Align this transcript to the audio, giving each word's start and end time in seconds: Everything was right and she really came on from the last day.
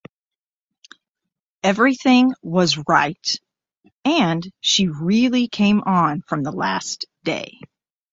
Everything 1.61 2.33
was 2.41 2.79
right 2.87 3.39
and 4.03 4.51
she 4.59 4.87
really 4.87 5.47
came 5.47 5.81
on 5.81 6.23
from 6.23 6.41
the 6.41 6.51
last 6.51 7.05
day. 7.23 7.59